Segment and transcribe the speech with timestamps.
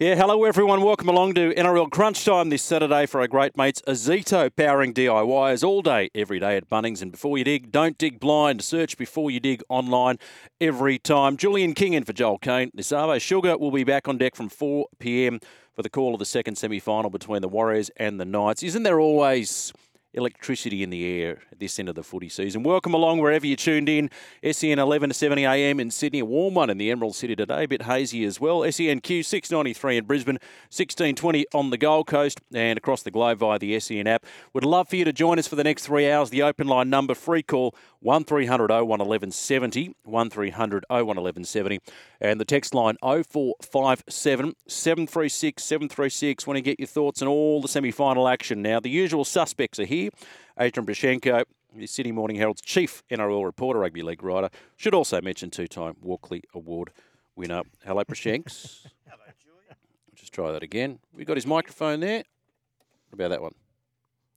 [0.00, 0.82] Yeah, hello everyone.
[0.82, 5.62] Welcome along to NRL Crunch Time this Saturday for our great mates Ozito powering DIYers
[5.62, 7.00] all day, every day at Bunnings.
[7.00, 8.64] And before you dig, don't dig blind.
[8.64, 10.18] Search before you dig online
[10.60, 11.36] every time.
[11.36, 12.72] Julian King in for Joel Caine.
[12.76, 15.38] Nisavo Sugar will be back on deck from 4 p.m.
[15.72, 18.64] for the call of the second semi final between the Warriors and the Knights.
[18.64, 19.72] Isn't there always
[20.14, 22.62] electricity in the air at this end of the footy season.
[22.62, 24.10] Welcome along wherever you tuned in.
[24.50, 25.80] SEN 11 to 70 a.m.
[25.80, 28.60] in Sydney, a warm one in the Emerald City today, a bit hazy as well.
[28.60, 30.34] SENQ 693 in Brisbane,
[30.70, 34.24] 1620 on the Gold Coast and across the globe via the SEN app.
[34.52, 36.30] Would love for you to join us for the next three hours.
[36.30, 41.80] The open line number, free call 1300 01 1170, 1300 01 1170,
[42.20, 46.46] and the text line 0457 736 736.
[46.46, 48.60] Want to get your thoughts on all the semi final action.
[48.60, 50.10] Now, the usual suspects are here.
[50.60, 54.50] Adrian Proszenko, the Sydney Morning Herald's chief NRL reporter, rugby league writer.
[54.76, 56.90] Should also mention two time Walkley Award
[57.34, 57.62] winner.
[57.86, 58.86] Hello, Brashenks.
[59.08, 59.76] Hello, Julia.
[60.14, 60.98] Just try that again.
[61.14, 62.24] We got his microphone there.
[63.08, 63.54] What about that one?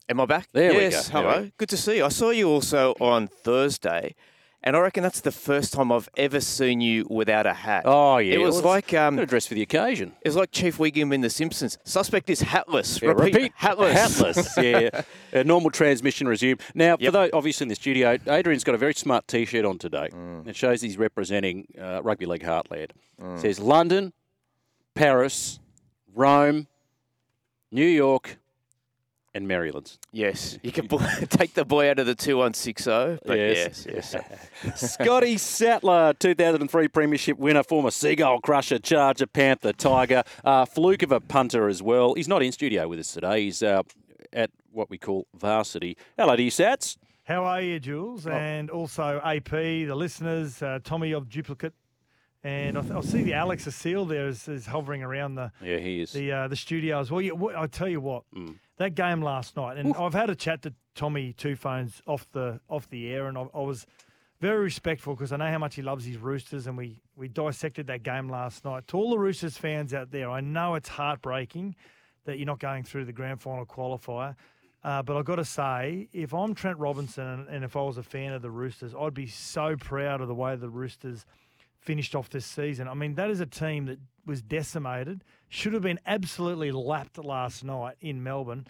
[0.10, 0.48] Am I back?
[0.54, 1.22] There yes, we go.
[1.22, 1.52] Hello.
[1.58, 2.06] Good to see you.
[2.06, 4.16] I saw you also on Thursday,
[4.64, 7.84] and I reckon that's the first time I've ever seen you without a hat.
[7.86, 10.14] Oh yeah, it was well, like um, dress for the occasion.
[10.22, 11.78] It was like Chief Wiggum in The Simpsons.
[11.84, 13.02] Suspect is hatless.
[13.02, 13.94] Yeah, repeat, repeat, hatless.
[13.96, 14.58] Hatless.
[15.34, 15.38] yeah.
[15.38, 16.62] Uh, normal transmission resumed.
[16.74, 17.00] Now, Yep.
[17.00, 20.08] for those obviously in the studio, Adrian's got a very smart T-shirt on today.
[20.14, 20.48] Mm.
[20.48, 22.92] It shows he's representing uh, rugby league heartland.
[23.20, 24.14] It says London,
[24.96, 25.60] Paris,
[26.16, 26.68] Rome,
[27.72, 28.38] New York,
[29.38, 29.98] and Maryland.
[30.12, 30.98] Yes, you can bo-
[31.30, 33.18] take the boy out of the two one six zero.
[33.26, 33.86] But Yes.
[33.90, 34.16] yes,
[34.64, 34.92] yes.
[34.94, 41.20] Scotty Sattler, 2003 Premiership winner, former Seagull crusher, Charger, Panther, Tiger, uh, fluke of a
[41.22, 42.16] punter as well.
[42.16, 43.44] He's not in studio with us today.
[43.44, 43.84] He's uh,
[44.34, 45.96] at what we call varsity.
[46.18, 46.98] Hello to you, Sats.
[47.24, 48.26] How are you, Jules?
[48.26, 48.32] Oh.
[48.32, 51.74] And also AP, the listeners, uh, Tommy of Duplicate,
[52.44, 55.78] and I, th- I see the Alex Seal there is, is hovering around the Yeah,
[55.78, 56.14] he is.
[56.14, 57.22] the uh, the studio as well.
[57.22, 58.56] Yeah, wh- I tell you what, Mm.
[58.78, 62.60] That game last night, and I've had a chat to Tommy two phones off the
[62.70, 63.86] off the air, and I, I was
[64.40, 67.88] very respectful because I know how much he loves his Roosters, and we we dissected
[67.88, 68.88] that game last night.
[68.90, 71.76] To all the Roosters fans out there, I know it's heartbreaking
[72.26, 74.36] that you're not going through the grand final qualifier.
[74.84, 78.04] Uh, but I've got to say, if I'm Trent Robinson and if I was a
[78.04, 81.26] fan of the Roosters, I'd be so proud of the way the Roosters
[81.82, 82.88] finished off this season.
[82.88, 87.64] I mean, that is a team that was decimated, should have been absolutely lapped last
[87.64, 88.68] night in Melbourne,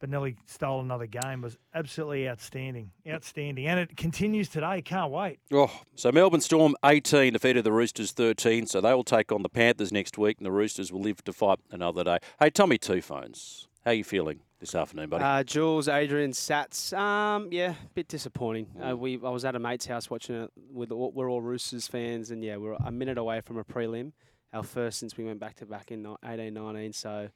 [0.00, 1.42] but nearly stole another game.
[1.42, 4.82] Was absolutely outstanding, outstanding, and it continues today.
[4.82, 5.40] Can't wait.
[5.52, 9.48] Oh, so Melbourne Storm 18 defeated the Roosters 13, so they will take on the
[9.48, 12.18] Panthers next week, and the Roosters will live to fight another day.
[12.38, 15.24] Hey, Tommy Two Phones, how are you feeling this afternoon, buddy?
[15.24, 16.96] Uh, Jules, Adrian, Sats.
[16.96, 18.66] Um, yeah, a bit disappointing.
[18.80, 21.86] Uh, we I was at a mate's house watching it with all, we're all Roosters
[21.88, 24.12] fans, and yeah, we're a minute away from a prelim,
[24.52, 26.92] our first since we went back to back in eighteen nineteen.
[26.92, 27.28] So.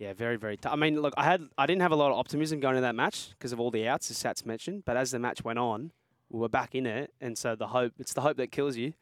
[0.00, 0.72] Yeah, very, very tough.
[0.72, 2.94] I mean, look, I had, I didn't have a lot of optimism going into that
[2.94, 4.84] match because of all the outs, as Sats mentioned.
[4.84, 5.90] But as the match went on,
[6.30, 8.92] we were back in it, and so the hope, it's the hope that kills you.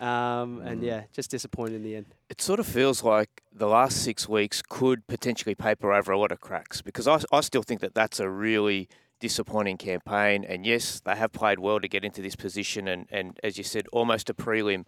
[0.00, 2.06] Um, and yeah, just disappointed in the end.
[2.28, 6.30] It sort of feels like the last six weeks could potentially paper over a lot
[6.30, 8.90] of cracks because I, I still think that that's a really
[9.20, 10.44] disappointing campaign.
[10.44, 13.64] And yes, they have played well to get into this position and, and as you
[13.64, 14.84] said, almost a prelim.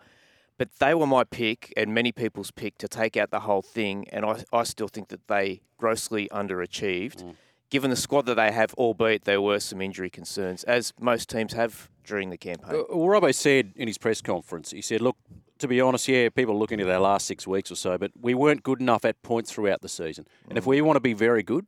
[0.59, 4.09] But they were my pick and many people's pick to take out the whole thing.
[4.09, 7.35] And I, I still think that they grossly underachieved.
[7.69, 11.53] Given the squad that they have, albeit there were some injury concerns, as most teams
[11.53, 12.77] have during the campaign.
[12.77, 15.17] Uh, well, Robbo said in his press conference, he said, look,
[15.59, 18.13] to be honest, yeah, people are looking at our last six weeks or so, but
[18.21, 20.27] we weren't good enough at points throughout the season.
[20.49, 21.67] And if we want to be very good,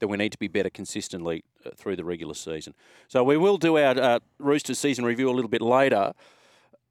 [0.00, 2.74] then we need to be better consistently uh, through the regular season.
[3.08, 6.14] So we will do our uh, Roosters season review a little bit later.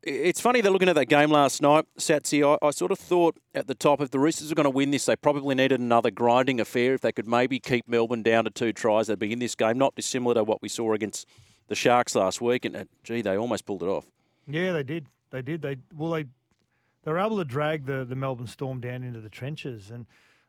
[0.04, 2.42] It's funny they're looking at that game last night, Satsy.
[2.42, 4.92] I, I sort of thought at the top, if the Roosters were going to win
[4.92, 6.94] this, they probably needed another grinding affair.
[6.94, 9.78] If they could maybe keep Melbourne down to two tries, they'd be in this game,
[9.78, 11.28] not dissimilar to what we saw against
[11.68, 12.64] the Sharks last week.
[12.64, 14.06] And uh, gee, they almost pulled it off.
[14.48, 15.08] Yeah, they did.
[15.32, 15.62] They did.
[15.62, 16.26] They well, they
[17.04, 20.06] they were able to drag the the Melbourne Storm down into the trenches, and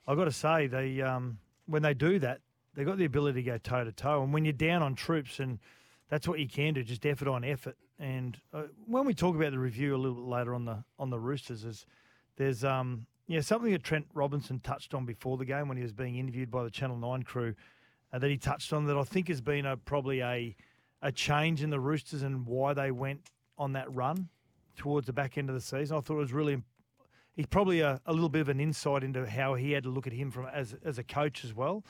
[0.07, 2.41] I've got to say, they um, when they do that,
[2.75, 4.23] they've got the ability to go toe to toe.
[4.23, 5.59] And when you're down on troops, and
[6.09, 7.77] that's what you can do, just effort on effort.
[7.99, 11.11] And uh, when we talk about the review a little bit later on the on
[11.11, 11.87] the Roosters, is
[12.37, 15.93] there's um yeah something that Trent Robinson touched on before the game when he was
[15.93, 17.55] being interviewed by the Channel Nine crew
[18.13, 20.57] uh, that he touched on that I think has been a probably a
[21.03, 24.29] a change in the Roosters and why they went on that run
[24.77, 25.97] towards the back end of the season.
[25.97, 26.63] I thought it was really
[27.35, 30.07] he's probably a, a little bit of an insight into how he had to look
[30.07, 31.85] at him from as as a coach as well.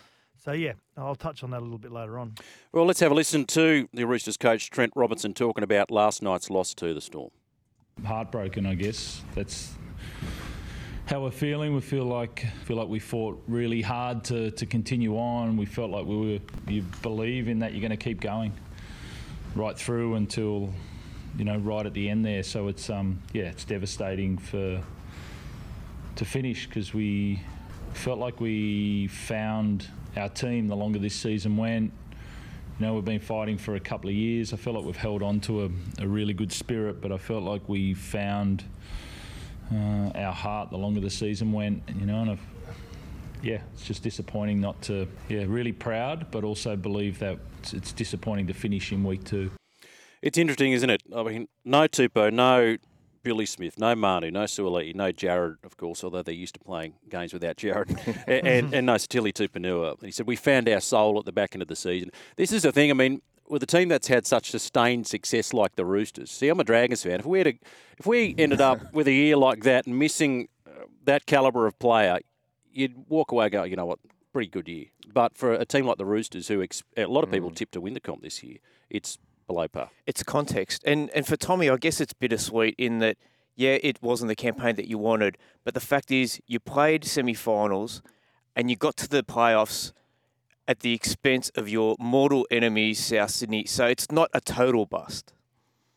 [0.44, 2.34] So yeah, I'll touch on that a little bit later on.
[2.72, 6.48] Well, let's have a listen to the Roosters coach Trent Robinson talking about last night's
[6.48, 7.30] loss to the Storm.
[8.04, 9.22] heartbroken, I guess.
[9.34, 9.74] That's
[11.06, 11.74] how we're feeling.
[11.74, 15.56] We feel like feel like we fought really hard to, to continue on.
[15.56, 16.38] We felt like we were.
[16.72, 18.52] You believe in that you're going to keep going
[19.54, 20.72] right through until
[21.36, 22.42] you know right at the end there.
[22.42, 24.82] So it's um yeah it's devastating for
[26.16, 27.40] to finish because we
[27.94, 29.88] felt like we found
[30.18, 31.92] our team the longer this season went.
[32.78, 34.52] You know, we've been fighting for a couple of years.
[34.52, 35.70] I felt like we've held on to a,
[36.00, 38.64] a really good spirit, but I felt like we found
[39.72, 41.82] uh, our heart the longer the season went.
[41.98, 42.46] You know, and I've,
[43.42, 45.08] yeah, it's just disappointing not to.
[45.28, 49.50] Yeah, really proud, but also believe that it's, it's disappointing to finish in week two.
[50.22, 51.02] It's interesting, isn't it?
[51.14, 52.76] I mean, no Tupou, no
[53.22, 56.94] Billy Smith, no Manu, no Suaalii, no Jared, of course, although they're used to playing
[57.08, 57.90] games without Jared,
[58.26, 60.02] and, and, and no Sitili Tupouniua.
[60.02, 62.10] He said, We found our soul at the back end of the season.
[62.36, 65.76] This is the thing, I mean, with a team that's had such sustained success like
[65.76, 66.30] the Roosters.
[66.30, 67.20] See, I'm a Dragons fan.
[67.20, 67.58] If we had a,
[67.98, 71.78] if we ended up with a year like that, and missing uh, that caliber of
[71.78, 72.18] player,
[72.72, 73.98] you'd walk away going, you know what,
[74.32, 74.86] pretty good year.
[75.12, 77.56] But for a team like the Roosters, who ex- a lot of people mm.
[77.56, 78.58] tip to win the comp this year,
[78.90, 79.18] it's
[79.48, 79.90] below par.
[80.06, 83.16] It's context, and and for Tommy, I guess it's bittersweet in that.
[83.56, 88.02] Yeah, it wasn't the campaign that you wanted, but the fact is, you played semi-finals,
[88.54, 89.92] and you got to the playoffs
[90.68, 93.64] at the expense of your mortal enemy, South Sydney.
[93.64, 95.32] So it's not a total bust.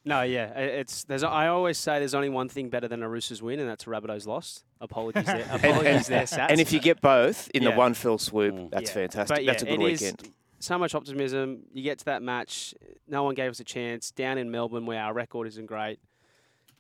[0.04, 1.22] No, yeah, it's there's.
[1.24, 3.90] I always say there's only one thing better than a Roosters win, and that's a
[3.92, 4.64] Rabbitohs loss.
[4.80, 5.48] Apologies there.
[5.52, 6.48] Apologies there, Sats.
[6.50, 7.70] And if you get both in yeah.
[7.70, 8.72] the one fell swoop, mm.
[8.72, 8.94] that's yeah.
[8.96, 9.36] fantastic.
[9.36, 10.28] But yeah, that's a good weekend.
[10.62, 11.62] So much optimism.
[11.74, 12.74] You get to that match,
[13.08, 14.12] no one gave us a chance.
[14.12, 16.00] Down in Melbourne, where our record isn't great,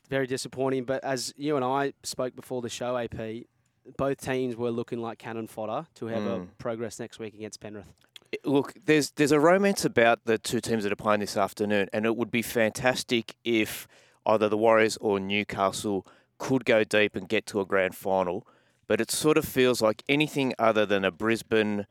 [0.10, 0.86] very disappointing.
[0.86, 3.46] But as you and I spoke before the show, AP,
[3.98, 6.44] both teams were looking like cannon fodder to have mm.
[6.44, 7.94] a progress next week against Penrith.
[8.46, 12.06] Look, there's there's a romance about the two teams that are playing this afternoon, and
[12.06, 13.88] it would be fantastic if
[14.26, 16.06] either the Warriors or Newcastle
[16.38, 18.48] could go deep and get to a grand final.
[18.88, 21.88] But it sort of feels like anything other than a Brisbane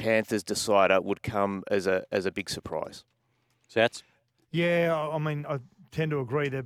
[0.00, 3.04] Panthers decider would come as a as a big surprise.
[3.72, 4.02] Sats?
[4.50, 5.58] Yeah, I mean, I
[5.92, 6.48] tend to agree.
[6.48, 6.64] They've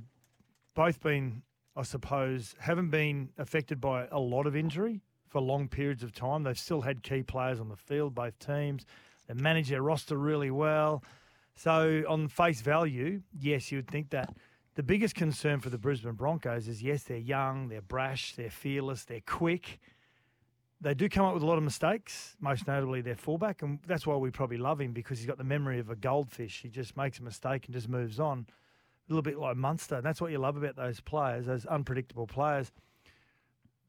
[0.73, 1.43] both been
[1.75, 6.43] I suppose, haven't been affected by a lot of injury for long periods of time.
[6.43, 8.85] They've still had key players on the field, both teams.
[9.27, 11.03] They manage their roster really well.
[11.55, 14.33] So, on face value, yes, you would think that.
[14.75, 19.05] The biggest concern for the Brisbane Broncos is yes, they're young, they're brash, they're fearless,
[19.05, 19.79] they're quick.
[20.81, 24.05] They do come up with a lot of mistakes, most notably their fullback, and that's
[24.05, 26.61] why we probably love him because he's got the memory of a goldfish.
[26.61, 28.45] He just makes a mistake and just moves on
[29.07, 29.95] a little bit like Munster.
[29.95, 32.71] And that's what you love about those players, those unpredictable players.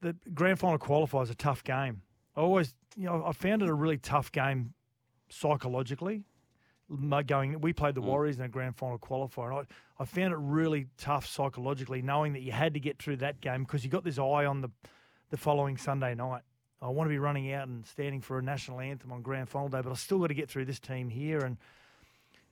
[0.00, 2.02] The grand final qualifier is a tough game.
[2.36, 4.74] I always, you know, I found it a really tough game
[5.28, 6.24] psychologically.
[7.26, 8.06] Going, we played the mm.
[8.06, 9.66] Warriors in a grand final qualifier, and
[9.98, 13.40] I, I found it really tough psychologically, knowing that you had to get through that
[13.40, 14.70] game because you got this eye on the,
[15.30, 16.42] the following Sunday night.
[16.82, 19.68] I want to be running out and standing for a national anthem on grand final
[19.68, 21.56] day, but I still got to get through this team here, and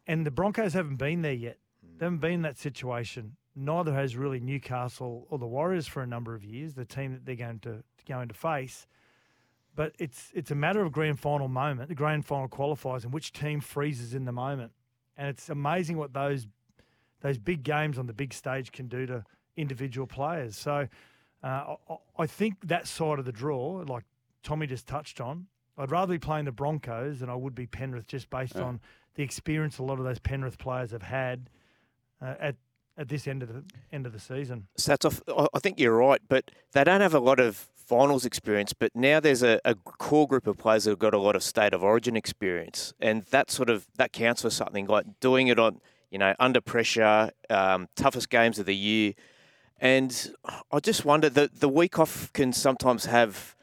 [0.06, 1.59] and the Broncos haven't been there yet.
[1.99, 3.37] They haven't been in that situation.
[3.56, 7.25] Neither has really Newcastle or the Warriors for a number of years, the team that
[7.25, 8.87] they're going to going to face.
[9.76, 13.32] But it's it's a matter of grand final moment, the grand final qualifiers, and which
[13.32, 14.73] team freezes in the moment.
[15.17, 16.47] And it's amazing what those
[17.21, 19.25] those big games on the big stage can do to
[19.56, 20.56] individual players.
[20.56, 20.88] So
[21.43, 21.76] uh,
[22.19, 24.05] I think that side of the draw, like
[24.44, 25.46] Tommy just touched on,
[25.76, 28.62] I'd rather be playing the Broncos than I would be Penrith, just based yeah.
[28.62, 28.80] on
[29.16, 31.50] the experience a lot of those Penrith players have had
[32.23, 32.57] uh, at
[32.97, 34.68] at this end of the end of the season.
[34.76, 35.21] So that's off,
[35.52, 38.73] I think you're right, but they don't have a lot of finals experience.
[38.73, 41.42] But now there's a, a core group of players that have got a lot of
[41.42, 44.87] state of origin experience, and that sort of that counts for something.
[44.87, 45.80] Like doing it on
[46.11, 49.14] you know under pressure, um, toughest games of the year,
[49.78, 50.33] and
[50.71, 53.57] I just wonder that the week off can sometimes have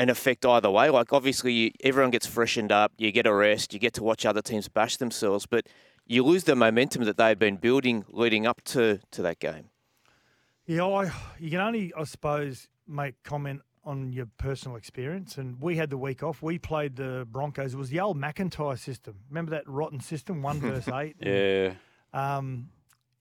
[0.00, 0.88] an effect either way.
[0.88, 4.40] Like obviously everyone gets freshened up, you get a rest, you get to watch other
[4.40, 5.66] teams bash themselves, but
[6.06, 9.68] you lose the momentum that they've been building leading up to, to that game.
[10.66, 15.36] Yeah, I, you can only, I suppose, make comment on your personal experience.
[15.36, 16.42] And we had the week off.
[16.42, 17.74] We played the Broncos.
[17.74, 19.16] It was the old McIntyre system.
[19.28, 21.16] Remember that rotten system, one versus eight?
[21.20, 21.74] yeah.
[22.12, 22.70] Um,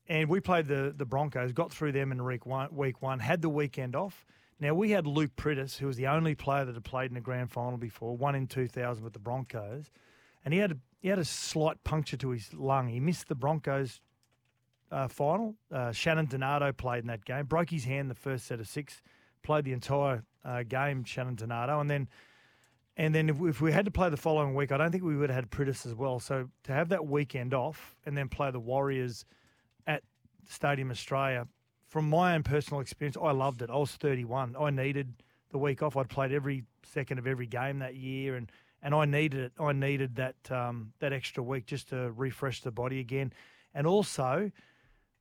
[0.07, 3.41] and we played the the Broncos, got through them in week one, week one, had
[3.43, 4.25] the weekend off.
[4.59, 7.21] Now we had Luke Priddis, who was the only player that had played in a
[7.21, 9.91] grand final before, one in 2000 with the Broncos,
[10.43, 12.89] and he had a he had a slight puncture to his lung.
[12.89, 14.01] He missed the Broncos
[14.91, 15.55] uh, final.
[15.71, 19.01] Uh, Shannon Donato played in that game, broke his hand the first set of six,
[19.43, 21.05] played the entire uh, game.
[21.05, 22.09] Shannon Donato, and then
[22.97, 25.15] and then if, if, we had to play the following week, I don't think we
[25.15, 26.19] would have had Priddis as well.
[26.19, 29.23] So to have that weekend off and then play the Warriors
[29.87, 30.03] at
[30.49, 31.47] Stadium Australia,
[31.89, 33.69] from my own personal experience, I loved it.
[33.69, 34.55] I was 31.
[34.57, 35.97] I needed the week off.
[35.97, 39.51] I'd played every second of every game that year, and, and I needed it.
[39.59, 43.33] I needed that um, that extra week just to refresh the body again,
[43.73, 44.51] and also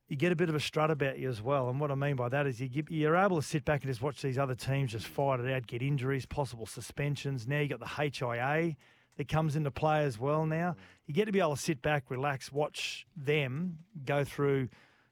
[0.09, 1.69] you get a bit of a strut about you as well.
[1.69, 3.91] And what I mean by that is you get, you're able to sit back and
[3.91, 7.47] just watch these other teams just fight it out, get injuries, possible suspensions.
[7.47, 8.77] Now you got the HIA
[9.19, 10.47] that comes into play as well.
[10.47, 14.69] Now you get to be able to sit back, relax, watch them go through.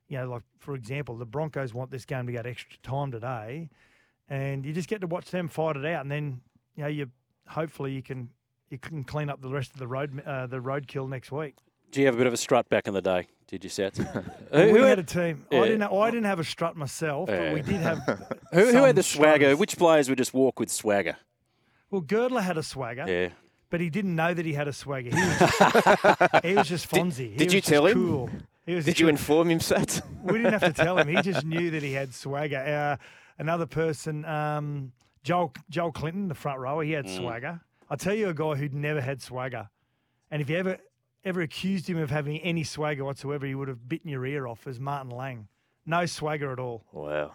[0.09, 3.11] You know, like for example, the Broncos want this game to go to extra time
[3.11, 3.69] today,
[4.29, 6.41] and you just get to watch them fight it out, and then
[6.77, 7.11] you know you
[7.49, 8.29] hopefully you can
[8.71, 11.57] you can clean up the rest of the road uh, the roadkill next week.
[11.91, 13.29] Do you have a bit of a strut back in the day?
[13.47, 13.99] Did you, Sats?
[14.53, 15.45] Well, we had a team.
[15.51, 15.61] Yeah.
[15.61, 15.83] I didn't.
[15.83, 17.99] I didn't have a strut myself, but we did have.
[18.53, 19.37] who, who had the swagger?
[19.45, 19.59] strutters.
[19.59, 21.17] Which players would just walk with swagger?
[21.91, 23.29] Well, Girdler had a swagger, Yeah.
[23.71, 25.11] but he didn't know that he had a swagger.
[25.11, 27.37] He was just, he was just Fonzie.
[27.37, 27.95] Did was you tell him?
[27.95, 28.31] Cool.
[28.67, 30.03] He was Did you inform him, Sat?
[30.25, 31.09] we didn't have to tell him.
[31.09, 32.59] He just knew that he had swagger.
[32.59, 32.97] Uh,
[33.39, 34.93] another person, um,
[35.23, 37.61] Joel Joel Clinton, the front rower, he had swagger.
[37.89, 39.69] I'll tell you a guy who'd never had swagger,
[40.31, 40.79] and if you ever
[41.25, 44.65] ever accused him of having any swagger whatsoever, he would have bitten your ear off.
[44.67, 45.49] Was Martin Lang?
[45.85, 46.85] No swagger at all.
[46.93, 47.33] Wow.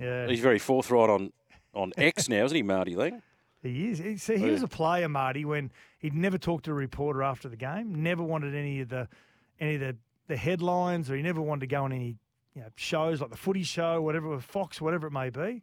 [0.00, 1.32] Yeah, He's very forthright on,
[1.74, 3.22] on X now, isn't he, Marty Lang?
[3.62, 3.98] He is.
[3.98, 7.48] He, see, he was a player, Marty, when he'd never talked to a reporter after
[7.48, 9.08] the game, never wanted any of the
[9.58, 12.16] any of the, the headlines, or he never wanted to go on any
[12.54, 15.62] you know, shows like the footy show, whatever, Fox, whatever it may be.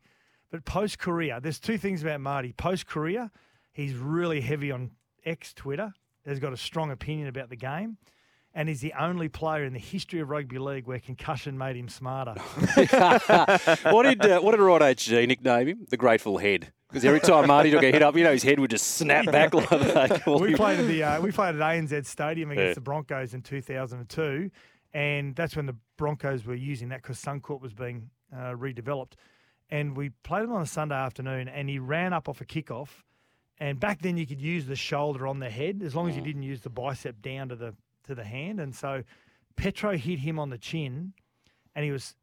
[0.51, 2.53] But post career, there's two things about Marty.
[2.53, 3.31] Post career,
[3.71, 4.91] he's really heavy on
[5.25, 5.93] X Twitter.
[6.25, 7.97] Has got a strong opinion about the game.
[8.53, 11.89] And he's the only player in the history of rugby league where concussion made him
[11.89, 12.33] smarter.
[13.89, 15.87] what did uh, what did Rod HG nickname him?
[15.89, 16.71] The Grateful Head.
[16.93, 19.25] Because every time Marty took a hit up, you know, his head would just snap
[19.25, 20.21] back like that.
[20.27, 22.73] we played at the uh, we played at ANZ Stadium against Yeah.
[22.75, 24.51] the Broncos in 2002,
[24.93, 29.13] and that's when the Broncos were using that because Suncorp was being uh, redeveloped.
[29.71, 32.89] And we played him on a Sunday afternoon, and he ran up off a kickoff.
[33.57, 36.21] And back then, you could use the shoulder on the head as long as you
[36.21, 36.25] Mm.
[36.25, 37.73] didn't use the bicep down to the
[38.03, 38.59] to the hand.
[38.59, 39.03] And so,
[39.55, 41.13] Petro hit him on the chin,
[41.75, 42.15] and he was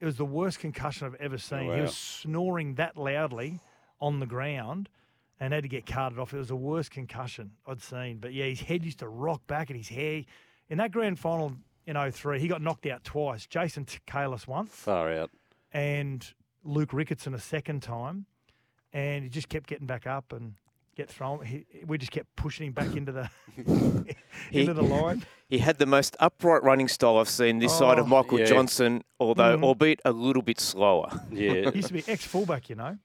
[0.00, 1.62] it was the worst concussion I've ever seen.
[1.62, 1.82] He wow.
[1.82, 3.60] was snoring that loudly
[4.02, 4.88] on the ground
[5.40, 6.34] and had to get carted off.
[6.34, 8.18] It was the worst concussion I'd seen.
[8.18, 10.24] But yeah, his head used to rock back and his hair.
[10.68, 11.54] In that grand final
[11.86, 13.46] in 03, he got knocked out twice.
[13.46, 15.30] Jason Kalis once Far out.
[15.72, 16.26] and
[16.64, 18.26] Luke Ricketson a second time.
[18.92, 20.54] And he just kept getting back up and
[20.96, 21.44] get thrown.
[21.46, 23.30] He, we just kept pushing him back into the
[24.52, 25.24] into the line.
[25.48, 28.08] He had the most upright running style I've seen this side of Oh.
[28.08, 28.44] Michael Yeah.
[28.46, 29.64] Johnson, although Mhm.
[29.64, 31.08] albeit a little bit slower.
[31.30, 31.52] Yeah.
[31.70, 32.98] He used to be ex fullback, you know.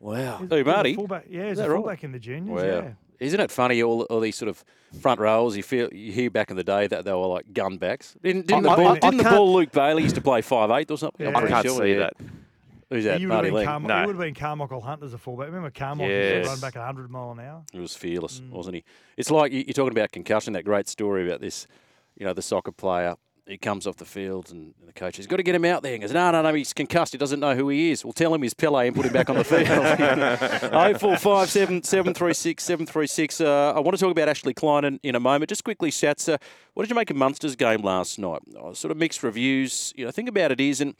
[0.00, 0.38] Wow.
[0.38, 0.94] He was- Who, he Marty?
[0.94, 1.26] Fullback.
[1.28, 1.76] Yeah, he's that a right?
[1.76, 2.62] fullback in the juniors.
[2.62, 2.68] Wow.
[2.68, 2.90] Yeah.
[3.20, 4.64] Isn't it funny all, all these sort of
[5.00, 7.76] front rows you feel you hear back in the day that they were like gun
[7.76, 8.16] backs?
[8.22, 10.40] Didn't, didn't, I- the, ball, I- I didn't the ball Luke Bailey used to play
[10.40, 11.26] five eight or something?
[11.26, 11.38] I'm Yeah.
[11.38, 11.98] I can't sure, see yeah.
[11.98, 12.14] that.
[12.88, 13.20] Who's that?
[13.20, 13.66] You would have Marty been, Lang.
[13.66, 14.00] Carm- No.
[14.00, 15.46] you would have been Karmichael Hunt as a fullback.
[15.46, 16.44] Remember Karmichael used Yes.
[16.46, 17.62] to run back 100 mile an hour?
[17.72, 18.50] He was fearless, Mm.
[18.50, 18.84] wasn't he?
[19.18, 20.54] It's like you're talking about concussion.
[20.54, 21.68] That great story about this,
[22.16, 23.14] you know, the soccer player.
[23.50, 25.92] He comes off the field and the coach has got to get him out there.
[25.92, 27.10] He goes, no, no, no, he's concussed.
[27.12, 28.04] He doesn't know who he is.
[28.04, 29.66] We'll tell him he's Pele and put him back on the field.
[30.72, 33.40] Oh four five seven seven three six seven three six.
[33.40, 35.48] Uh, I want to talk about Ashley Klein in, in a moment.
[35.48, 36.38] Just quickly, Sats, uh,
[36.74, 38.40] what did you make of Munster's game last night?
[38.56, 39.92] Oh, sort of mixed reviews.
[39.96, 40.94] You know, think about it is, and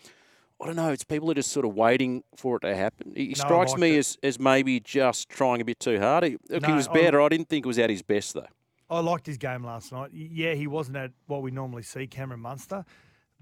[0.61, 3.13] I don't know, it's people are just sort of waiting for it to happen.
[3.15, 3.99] He, he No, strikes me it.
[3.99, 6.25] as, as maybe just trying a bit too hard.
[6.25, 7.21] He, look, he No, was I- better.
[7.21, 8.47] I didn't think it was at his best though.
[8.91, 10.11] I liked his game last night.
[10.13, 12.85] Yeah, he wasn't at what we normally see, Cameron Munster.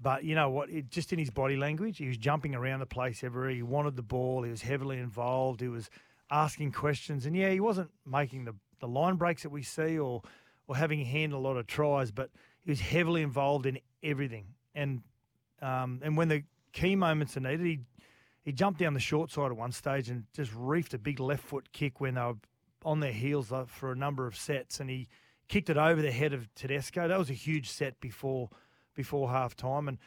[0.01, 0.69] But you know what?
[0.69, 3.49] It, just in his body language, he was jumping around the place everywhere.
[3.49, 4.43] He wanted the ball.
[4.43, 5.59] He was heavily involved.
[5.59, 5.89] He was
[6.31, 7.25] asking questions.
[7.25, 10.21] And yeah, he wasn't making the, the line breaks that we see or,
[10.67, 12.29] or having hand a lot of tries, but
[12.63, 14.45] he was heavily involved in everything.
[14.75, 15.01] And
[15.61, 17.79] um, and when the key moments are needed, he
[18.45, 21.43] he jumped down the short side at one stage and just reefed a big left
[21.43, 22.37] foot kick when they were
[22.85, 25.07] on their heels uh, for a number of sets, and he
[25.49, 27.07] kicked it over the head of Tedesco.
[27.09, 28.49] That was a huge set before
[28.95, 29.97] before half time, and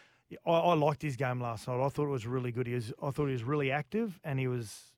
[0.46, 1.84] I, I liked his game last night.
[1.84, 2.66] I thought it was really good.
[2.66, 4.92] He was, I thought he was really active, and he was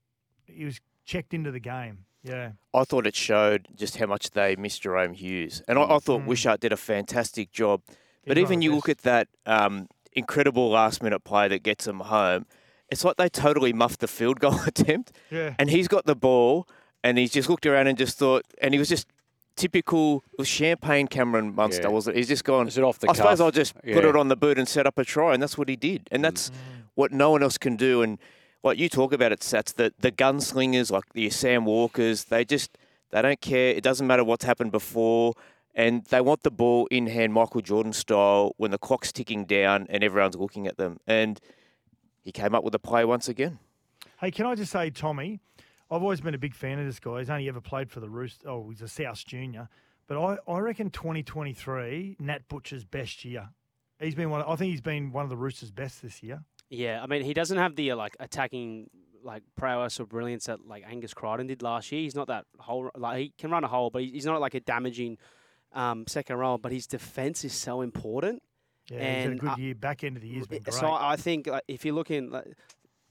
[0.47, 2.05] he was checked into the game.
[2.23, 5.63] Yeah, I thought it showed just how much they missed Jahrome Hughes.
[5.69, 6.27] And I, I thought Mm.
[6.27, 7.83] Wishart did a fantastic job.
[8.27, 12.01] But He's even you look at that um, incredible last minute play that gets them
[12.01, 12.47] home,
[12.89, 15.13] it's like they totally muffed the field goal attempt.
[15.31, 15.55] yeah.
[15.59, 16.67] And he's got the ball
[17.03, 19.07] and he's just looked around and just thought, and he was just
[19.57, 21.89] typical, champagne Cameron Munster, Yeah.
[21.89, 22.21] wasn't it?
[22.21, 23.41] He's just gone, Is it off the I suppose?
[23.41, 24.09] I'll just put Yeah.
[24.09, 25.35] it on the boot and set up a try.
[25.35, 26.09] And that's what he did.
[26.11, 26.55] And that's mm.
[26.95, 28.03] what no one else can do.
[28.03, 28.19] And
[28.63, 32.77] what you talk about it, Sats, the, the gunslingers like the Sam Walkers, they just,
[33.11, 33.71] they don't care.
[33.71, 35.35] It doesn't matter what's happened before.
[35.75, 39.87] And they want the ball in hand, Michael Jordan style, when the clock's ticking down
[39.91, 41.01] and everyone's looking at them.
[41.07, 41.41] And
[42.23, 43.59] he came up with a play once again.
[44.21, 45.41] Hey, can I just say, Tommy,
[45.95, 47.21] I've always been a big fan of this guy.
[47.21, 48.43] He's only ever played for the Roost.
[48.47, 49.69] Oh, he's a South junior.
[50.07, 53.51] But I, I reckon 2023, Nat Butcher's best year.
[54.01, 54.43] He's been one.
[54.43, 56.43] I think he's been one of the Roosters' best this year.
[56.69, 58.91] Yeah, I mean he doesn't have the uh, like attacking
[59.23, 62.03] like prowess or brilliance that like Angus Crichton did last year.
[62.03, 64.61] He's not that whole like he can run a hole, but he's not like a
[64.61, 65.17] damaging
[65.73, 66.59] um, second row.
[66.59, 68.43] But his defense is so important.
[68.91, 69.75] Yeah, he's had a good uh, year.
[69.77, 70.75] Back end of the year's been great.
[70.75, 72.47] So I I think like, if you're looking like,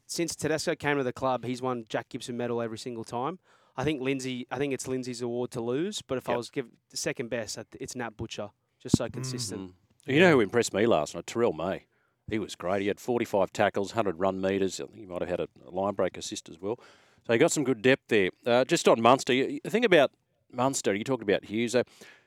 [0.06, 3.40] since Tedesco came to the club, he's won Jack Gibson medal every single time.
[3.76, 4.46] I think Lindsay.
[4.52, 6.02] I think it's Lindsay's award to lose.
[6.02, 8.50] But if I was give the second best, it's Nat Butcher.
[8.82, 9.72] Just so consistent.
[10.08, 10.14] Mm.
[10.14, 11.26] You know who impressed me last night?
[11.26, 11.86] Terrell May.
[12.30, 12.82] He was great.
[12.82, 14.80] He had 45 tackles, 100 run metres.
[14.80, 16.80] I think he might have had a, line break assist as well.
[17.26, 18.30] So he got some good depth there.
[18.46, 20.12] Uh, just on Munster, you, you think about
[20.52, 21.76] Munster, you talked about Hughes.
[21.76, 21.84] uh,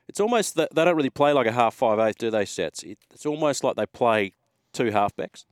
[0.07, 2.83] It's almost that they don't really play like a half five eighth, do they, Sets?
[2.83, 4.33] It, it's almost like they play
[4.73, 5.45] two halfbacks,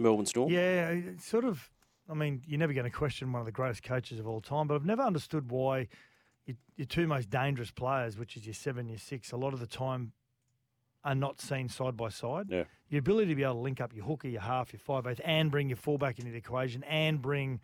[0.00, 0.50] the Melbourne Storm.
[0.50, 1.70] Yeah, it's sort of.
[2.08, 4.66] I mean, you're never going to question one of the greatest coaches of all time,
[4.66, 5.86] but I've never understood why
[6.44, 9.60] your, your two most dangerous players, which is your seven, your six, a lot of
[9.60, 10.12] the time
[11.04, 12.46] are not seen side by side.
[12.48, 12.64] Yeah.
[12.88, 15.20] Your ability to be able to link up your hooker, your half, your five eighth,
[15.24, 17.60] and bring your fullback into the equation, and bring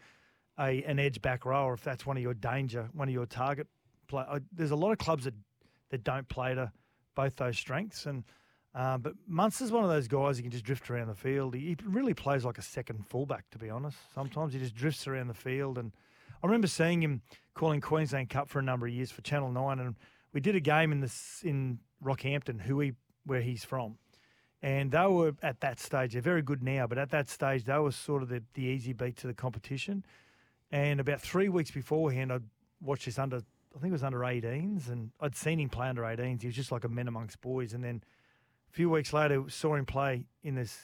[0.58, 3.66] a an edge back rower if that's one of your danger, one of your target
[4.06, 4.24] play.
[4.28, 5.34] I, there's a lot of clubs that
[5.90, 6.70] that don't play to
[7.14, 8.22] both those strengths, and
[8.76, 11.54] um, but Munster's one of those guys who can just drift around the field.
[11.54, 13.96] He, he really plays like a second fullback, to be honest.
[14.14, 15.92] Sometimes he just drifts around the field, and
[16.42, 17.22] I remember seeing him
[17.54, 19.96] calling Queensland Cup for a number of years for Channel Nine, and
[20.34, 22.92] we did a game in this in Rockhampton, who he
[23.24, 23.96] where he's from,
[24.60, 26.12] and they were at that stage.
[26.12, 28.92] They're very good now, but at that stage they were sort of the, the easy
[28.92, 30.04] beat to the competition.
[30.70, 32.40] And about three weeks beforehand, I
[32.82, 36.02] watched this under, I think it was under 18s, and I'd seen him play under
[36.02, 36.42] 18s.
[36.42, 38.02] He was just like a man amongst boys, and then
[38.76, 40.76] few weeks later, saw him play in this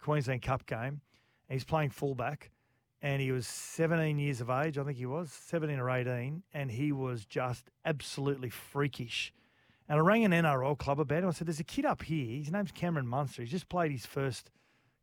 [0.00, 1.00] Queensland Cup game.
[1.48, 2.52] He's playing fullback,
[3.02, 6.70] and he was 17 years of age, I think he was 17 or 18, and
[6.70, 9.32] he was just absolutely freakish.
[9.88, 11.28] And I rang an NRL club about him.
[11.28, 12.38] I said, "There's a kid up here.
[12.38, 13.42] His name's Cameron Munster.
[13.42, 14.52] He's just played his first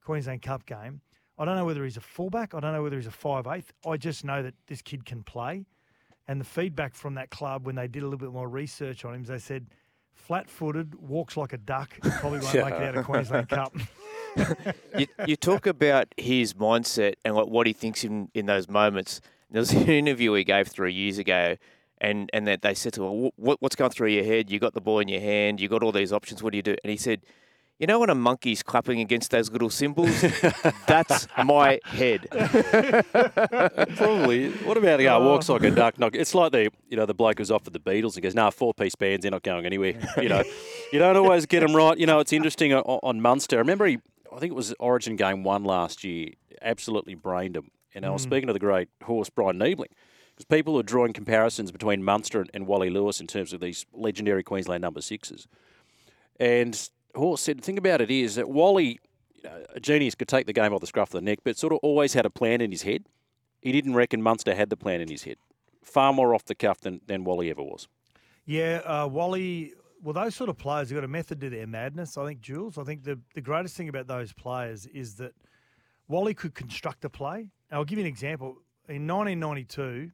[0.01, 1.01] Queensland Cup game.
[1.38, 2.53] I don't know whether he's a fullback.
[2.53, 3.73] I don't know whether he's a five eighth.
[3.86, 5.65] I just know that this kid can play."
[6.25, 9.13] And the feedback from that club when they did a little bit more research on
[9.13, 9.67] him, they said,
[10.13, 11.91] "Flat footed, walks like a duck.
[12.19, 13.73] Probably won't make it out of Queensland Cup."
[14.97, 19.21] you, you talk about his mindset and what, what he thinks in, in those moments.
[19.52, 21.58] There was an interview he gave three years ago,
[22.02, 24.49] and, and that they said to him, what, What's going through your head?
[24.49, 26.41] You got the ball in your hand, you got all these options.
[26.41, 26.76] What do you do?
[26.84, 27.21] And he said,
[27.84, 30.22] You know when a monkey's clapping against those little symbols?
[30.88, 32.30] That's my head.
[33.98, 34.52] Probably.
[34.52, 36.00] What about the guy who walks like a duck?
[36.00, 36.15] Knock.
[36.15, 38.52] It's like the you know the bloke who's off for the Beatles and goes, "Nah,
[38.52, 40.43] four piece bands, they're not going anywhere." You know,
[40.93, 41.98] you don't always get them right.
[41.98, 43.58] You know, it's interesting on, on Munster.
[43.58, 44.00] I remember he,
[44.34, 46.30] I think it was Origin game one last year,
[46.62, 47.69] absolutely brained him.
[47.93, 48.30] And I was mm.
[48.30, 49.89] speaking to the great horse Bryan Niebling
[50.30, 53.86] because people are drawing comparisons between Munster and, and Wally Lewis in terms of these
[53.91, 55.50] legendary Queensland number sixes.
[56.39, 58.99] And Horse said, the thing about it is that Wally,
[59.36, 61.58] you know, a genius could take the game off the scruff of the neck, but
[61.58, 63.06] sort of always had a plan in his head.
[63.62, 65.38] He didn't reckon Munster had the plan in his head.
[65.84, 67.88] Far more off the cuff than, than Wally ever was.
[68.45, 69.73] Yeah, uh, Wally.
[70.02, 72.17] Well, those sort of players have got a method to their madness.
[72.17, 72.78] I think, Jules.
[72.78, 75.34] I think the the greatest thing about those players is that
[76.10, 77.49] Wally could construct a play.
[77.71, 78.58] I'll give you an example.
[78.89, 80.12] In 1992,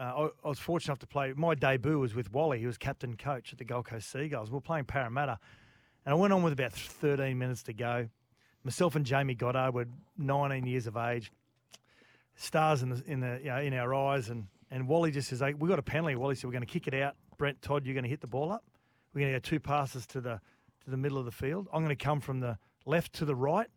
[0.00, 1.32] uh, I, I was fortunate enough to play.
[1.36, 2.58] My debut was with Wally.
[2.58, 4.50] He was captain coach at the Gold Coast Seagulls.
[4.50, 5.38] We were playing Parramatta,
[6.08, 8.08] and I went on with about 13 minutes to go.
[8.64, 9.84] Myself and Jamie Goddard were
[10.16, 11.30] 19 years of age,
[12.34, 15.40] stars in the in the you know, in our eyes, and and Wally just says,
[15.40, 17.84] "Hey, we got a penalty." Wally said, "We're going to kick it out." Brent Todd,
[17.84, 18.64] you're going to hit the ball up.
[19.12, 20.40] We're going to go two passes to the
[20.84, 21.68] to the middle of the field.
[21.74, 23.68] I'm going to come from the left to the right.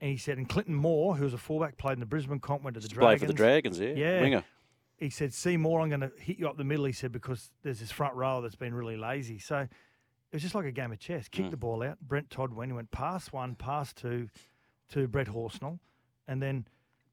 [0.00, 2.62] And he said, and Clinton Moore, who was a fullback, played in the Brisbane comp,
[2.62, 3.20] went to the Just play Dragons.
[3.22, 3.94] for the Dragons, yeah.
[3.96, 4.20] Yeah.
[4.20, 4.44] Winger.
[4.96, 6.84] He said, see Moore, I'm going to hit you up the middle.
[6.84, 9.38] He said, because there's this front row that's been really lazy.
[9.38, 9.66] So
[10.34, 11.28] was just like a game of chess.
[11.28, 11.50] Kick Mm.
[11.50, 11.98] the ball out.
[12.00, 12.70] Brent Todd went.
[12.70, 14.28] He went past one, past two
[14.90, 15.78] to Brett Horsnell.
[16.28, 16.66] And then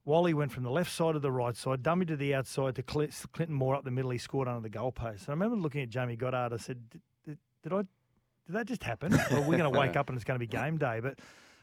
[0.05, 2.83] Wally went from the left side to the right side, dummy to the outside to
[2.83, 4.11] Clinton Moore up the middle.
[4.11, 5.21] He scored under the goalpost.
[5.21, 6.53] And I remember looking at Jamie Goddard.
[6.53, 9.13] I said, did, did, did I, did that just happen?
[9.31, 10.99] or we're going to wake up and it's going to be game day.
[11.01, 11.19] But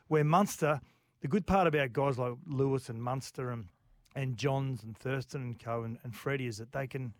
[0.07, 0.81] where Munster,
[1.21, 3.67] the good part about guys like Lewis and Munster and
[4.15, 7.13] and Johns and Thurston and Co and, and Freddie is that they can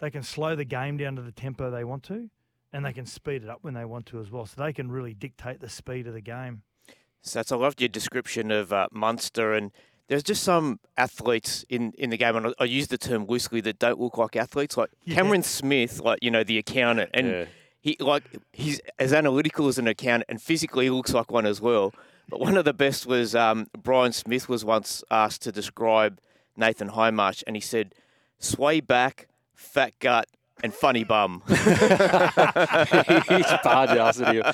[0.00, 2.28] they can slow the game down to the tempo they want to,
[2.76, 4.44] and they can speed it up when they want to as well.
[4.44, 6.62] So they can really dictate the speed of the game.
[7.22, 9.72] So that's, I loved your description of uh, Munster, and
[10.08, 13.60] there's just some athletes in, in the game, and I, I use the term loosely
[13.62, 15.16] that don't look like athletes, like Yeah.
[15.16, 17.44] Cameron Smith, like you know the accountant, and Yeah.
[17.80, 21.60] he like he's as analytical as an accountant, and physically he looks like one as
[21.60, 21.92] well.
[22.28, 26.20] But one of the best was um, Brian Smith was once asked to describe
[26.56, 27.94] Nathan Hindmarsh, and he said,
[28.38, 30.26] sway back, fat gut,
[30.62, 31.42] and funny bum.
[31.48, 31.56] He's
[33.62, 34.40] barge isn't he?
[34.40, 34.52] Uh,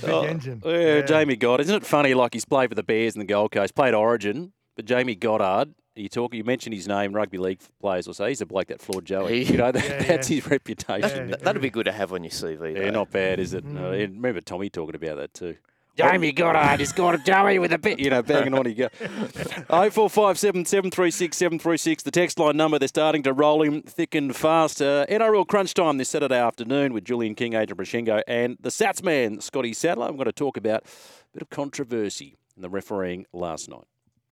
[0.00, 0.62] big Oh, engine.
[0.64, 1.62] Yeah, Jamie Goddard.
[1.64, 2.14] Isn't it funny?
[2.14, 5.74] Like he's played for the Bears and the Gold Coast, played Origin, but Jamie Goddard.
[5.96, 6.34] You talk.
[6.34, 7.12] You mentioned his name.
[7.12, 9.44] Rugby league players will say he's a bloke that floored Joey.
[9.44, 10.34] He- You know that, Yeah, that's yeah.
[10.40, 11.28] his reputation.
[11.28, 11.36] Yeah.
[11.36, 12.74] That'd be good to have on your CV.
[12.74, 12.90] Yeah, though.
[12.90, 13.64] not bad, is it?
[13.64, 13.80] Mm.
[13.80, 15.56] I remember Tommy talking about that too.
[15.96, 18.68] Jamie Goddard has got Joey with a bit, you know, banging on.
[18.68, 18.88] You go.
[19.70, 22.02] Oh four five seven seven three six seven three six.
[22.02, 22.78] The text line number.
[22.78, 24.82] They're starting to roll in thick and fast.
[24.82, 29.02] Uh, NRL crunch time this Saturday afternoon with Julian King, Adrian Proszenko, and the Sats
[29.02, 30.06] man Scotty Sattler.
[30.08, 33.84] I'm going to talk about a bit of controversy in the refereeing last night.